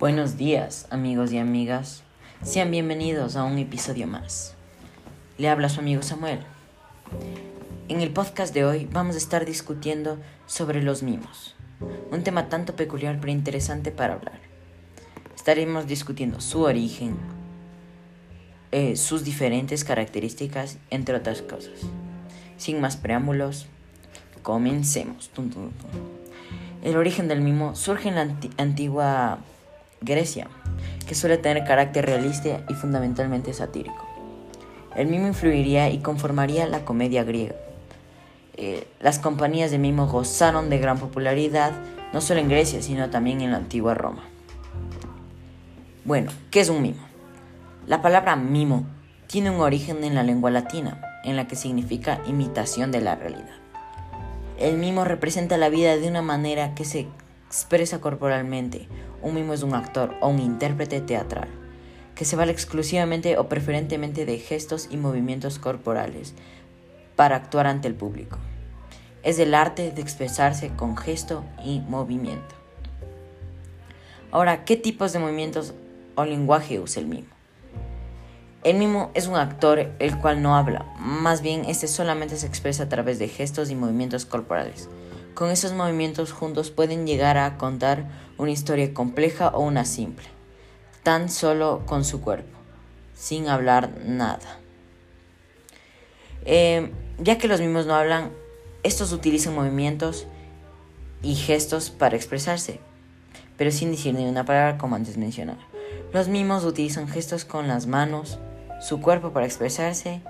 Buenos 0.00 0.38
días, 0.38 0.86
amigos 0.88 1.30
y 1.30 1.36
amigas. 1.36 2.04
Sean 2.42 2.70
bienvenidos 2.70 3.36
a 3.36 3.44
un 3.44 3.58
episodio 3.58 4.06
más. 4.06 4.54
Le 5.36 5.50
habla 5.50 5.68
su 5.68 5.80
amigo 5.80 6.00
Samuel. 6.00 6.40
En 7.90 8.00
el 8.00 8.10
podcast 8.10 8.54
de 8.54 8.64
hoy 8.64 8.88
vamos 8.90 9.14
a 9.16 9.18
estar 9.18 9.44
discutiendo 9.44 10.16
sobre 10.46 10.82
los 10.82 11.02
mimos, 11.02 11.54
un 12.10 12.22
tema 12.22 12.48
tanto 12.48 12.76
peculiar 12.76 13.18
pero 13.20 13.30
interesante 13.30 13.90
para 13.90 14.14
hablar. 14.14 14.40
Estaremos 15.36 15.86
discutiendo 15.86 16.40
su 16.40 16.62
origen, 16.62 17.18
eh, 18.72 18.96
sus 18.96 19.22
diferentes 19.22 19.84
características, 19.84 20.78
entre 20.88 21.14
otras 21.14 21.42
cosas. 21.42 21.78
Sin 22.56 22.80
más 22.80 22.96
preámbulos, 22.96 23.66
comencemos. 24.42 25.30
El 26.82 26.96
origen 26.96 27.28
del 27.28 27.42
mimo 27.42 27.76
surge 27.76 28.08
en 28.08 28.14
la 28.14 28.34
antigua 28.56 29.40
Grecia, 30.00 30.48
que 31.06 31.14
suele 31.14 31.38
tener 31.38 31.64
carácter 31.64 32.06
realista 32.06 32.64
y 32.68 32.74
fundamentalmente 32.74 33.52
satírico. 33.52 34.06
El 34.96 35.06
mimo 35.08 35.26
influiría 35.26 35.90
y 35.90 35.98
conformaría 35.98 36.66
la 36.66 36.84
comedia 36.84 37.24
griega. 37.24 37.54
Eh, 38.54 38.86
las 39.00 39.18
compañías 39.18 39.70
de 39.70 39.78
mimo 39.78 40.06
gozaron 40.06 40.68
de 40.68 40.78
gran 40.78 40.98
popularidad 40.98 41.72
no 42.12 42.20
solo 42.20 42.40
en 42.40 42.48
Grecia, 42.48 42.82
sino 42.82 43.10
también 43.10 43.40
en 43.40 43.52
la 43.52 43.58
antigua 43.58 43.94
Roma. 43.94 44.24
Bueno, 46.04 46.32
¿qué 46.50 46.60
es 46.60 46.68
un 46.68 46.82
mimo? 46.82 47.00
La 47.86 48.02
palabra 48.02 48.36
mimo 48.36 48.84
tiene 49.26 49.50
un 49.50 49.60
origen 49.60 50.02
en 50.02 50.14
la 50.14 50.22
lengua 50.22 50.50
latina, 50.50 51.00
en 51.24 51.36
la 51.36 51.46
que 51.46 51.56
significa 51.56 52.20
imitación 52.26 52.90
de 52.90 53.00
la 53.00 53.14
realidad. 53.14 53.56
El 54.58 54.76
mimo 54.76 55.04
representa 55.04 55.56
la 55.56 55.68
vida 55.68 55.96
de 55.96 56.08
una 56.08 56.20
manera 56.20 56.74
que 56.74 56.84
se 56.84 57.06
expresa 57.46 58.00
corporalmente. 58.00 58.88
Un 59.22 59.34
mimo 59.34 59.52
es 59.52 59.62
un 59.62 59.74
actor 59.74 60.14
o 60.20 60.28
un 60.28 60.38
intérprete 60.38 61.00
teatral, 61.00 61.48
que 62.14 62.24
se 62.24 62.36
vale 62.36 62.52
exclusivamente 62.52 63.38
o 63.38 63.48
preferentemente 63.48 64.24
de 64.24 64.38
gestos 64.38 64.88
y 64.90 64.96
movimientos 64.96 65.58
corporales 65.58 66.34
para 67.16 67.36
actuar 67.36 67.66
ante 67.66 67.88
el 67.88 67.94
público. 67.94 68.38
Es 69.22 69.38
el 69.38 69.54
arte 69.54 69.90
de 69.90 70.00
expresarse 70.00 70.70
con 70.70 70.96
gesto 70.96 71.44
y 71.64 71.80
movimiento. 71.80 72.54
Ahora, 74.30 74.64
¿qué 74.64 74.76
tipos 74.76 75.12
de 75.12 75.18
movimientos 75.18 75.74
o 76.14 76.24
lenguaje 76.24 76.80
usa 76.80 77.02
el 77.02 77.08
mimo? 77.08 77.28
El 78.62 78.76
mimo 78.76 79.10
es 79.14 79.26
un 79.26 79.36
actor 79.36 79.90
el 79.98 80.18
cual 80.18 80.42
no 80.42 80.54
habla, 80.54 80.84
más 80.98 81.40
bien 81.40 81.64
este 81.64 81.88
solamente 81.88 82.36
se 82.36 82.46
expresa 82.46 82.82
a 82.82 82.88
través 82.90 83.18
de 83.18 83.28
gestos 83.28 83.70
y 83.70 83.74
movimientos 83.74 84.26
corporales. 84.26 84.88
Con 85.40 85.50
esos 85.50 85.72
movimientos 85.72 86.32
juntos 86.32 86.70
pueden 86.70 87.06
llegar 87.06 87.38
a 87.38 87.56
contar 87.56 88.04
una 88.36 88.50
historia 88.50 88.92
compleja 88.92 89.48
o 89.48 89.60
una 89.60 89.86
simple, 89.86 90.26
tan 91.02 91.30
solo 91.30 91.80
con 91.86 92.04
su 92.04 92.20
cuerpo, 92.20 92.58
sin 93.14 93.48
hablar 93.48 93.90
nada. 94.04 94.58
Eh, 96.44 96.92
ya 97.18 97.38
que 97.38 97.48
los 97.48 97.58
mimos 97.58 97.86
no 97.86 97.94
hablan, 97.94 98.32
estos 98.82 99.12
utilizan 99.12 99.54
movimientos 99.54 100.26
y 101.22 101.36
gestos 101.36 101.88
para 101.88 102.16
expresarse, 102.16 102.78
pero 103.56 103.70
sin 103.70 103.92
decir 103.92 104.12
ni 104.12 104.26
una 104.26 104.44
palabra 104.44 104.76
como 104.76 104.94
antes 104.94 105.16
mencionaba. 105.16 105.66
Los 106.12 106.28
mimos 106.28 106.66
utilizan 106.66 107.08
gestos 107.08 107.46
con 107.46 107.66
las 107.66 107.86
manos, 107.86 108.38
su 108.82 109.00
cuerpo 109.00 109.32
para 109.32 109.46
expresarse, 109.46 110.20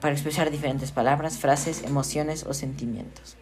para 0.00 0.14
expresar 0.14 0.52
diferentes 0.52 0.92
palabras, 0.92 1.38
frases, 1.38 1.82
emociones 1.82 2.46
o 2.46 2.54
sentimientos. 2.54 3.36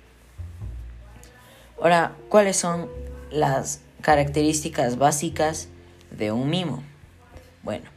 Ahora, 1.84 2.12
¿cuáles 2.30 2.56
son 2.56 2.88
las 3.30 3.82
características 4.00 4.96
básicas 4.96 5.68
de 6.10 6.32
un 6.32 6.48
mimo? 6.48 6.82
Bueno, 7.62 7.90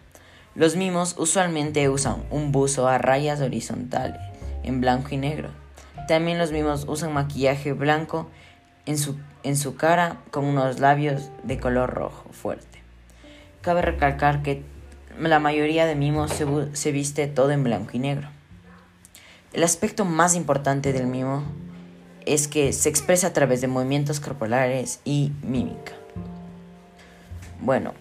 los 0.55 0.75
mimos 0.75 1.15
usualmente 1.17 1.87
usan 1.87 2.25
un 2.29 2.51
buzo 2.51 2.89
a 2.89 2.97
rayas 2.97 3.39
horizontales 3.39 4.19
en 4.63 4.81
blanco 4.81 5.07
y 5.11 5.17
negro. 5.17 5.51
También 6.05 6.37
los 6.37 6.51
mimos 6.51 6.83
usan 6.85 7.13
maquillaje 7.13 7.71
blanco 7.71 8.29
en 8.85 8.97
su, 8.97 9.15
en 9.43 9.55
su 9.55 9.77
cara 9.77 10.17
con 10.31 10.43
unos 10.43 10.81
labios 10.81 11.29
de 11.43 11.57
color 11.57 11.93
rojo 11.93 12.27
fuerte. 12.33 12.83
Cabe 13.61 13.83
recalcar 13.83 14.43
que 14.43 14.63
la 15.17 15.39
mayoría 15.39 15.85
de 15.85 15.95
mimos 15.95 16.33
se, 16.73 16.91
viste 16.91 17.27
todo 17.27 17.51
en 17.51 17.63
blanco 17.63 17.91
y 17.93 17.99
negro. 17.99 18.27
El 19.53 19.63
aspecto 19.63 20.03
más 20.03 20.35
importante 20.35 20.91
del 20.91 21.07
mimo 21.07 21.45
es 22.27 22.47
que 22.47 22.73
se 22.73 22.89
expresa 22.89 23.27
a 23.27 23.33
través 23.33 23.61
de 23.61 23.67
movimientos 23.67 24.19
corporales 24.19 24.99
y 25.05 25.31
mímica. 25.41 25.93
Bueno, 27.59 27.93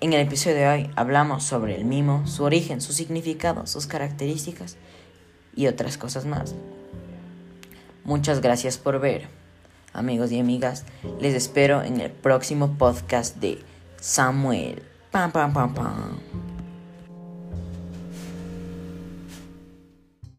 en 0.00 0.12
el 0.12 0.20
episodio 0.20 0.56
de 0.56 0.68
hoy 0.68 0.90
hablamos 0.96 1.44
sobre 1.44 1.76
el 1.76 1.84
mimo, 1.84 2.26
su 2.26 2.44
origen, 2.44 2.80
su 2.80 2.92
significado, 2.92 3.66
sus 3.66 3.86
características 3.86 4.76
y 5.56 5.66
otras 5.66 5.98
cosas 5.98 6.26
más. 6.26 6.54
Muchas 8.04 8.40
gracias 8.40 8.76
por 8.76 9.00
ver. 9.00 9.28
Amigos 9.94 10.30
y 10.32 10.40
amigas, 10.40 10.84
les 11.20 11.34
espero 11.34 11.82
en 11.82 12.00
el 12.00 12.10
próximo 12.10 12.76
podcast 12.76 13.36
de 13.36 13.60
Samuel. 14.00 14.82
Pam, 15.10 15.32
pam, 15.32 15.52
pam, 15.52 15.72
pam. 15.72 16.43